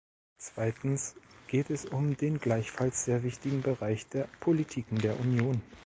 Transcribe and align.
Zweitens 0.39 1.13
geht 1.47 1.69
es 1.69 1.85
um 1.85 2.17
den 2.17 2.39
gleichfalls 2.39 3.05
sehr 3.05 3.21
wichtigen 3.21 3.61
Bereich 3.61 4.07
der 4.09 4.27
Politiken 4.39 4.97
der 4.97 5.19
Union. 5.19 5.61